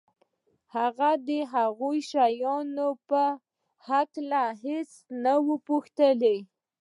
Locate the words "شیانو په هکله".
2.09-4.43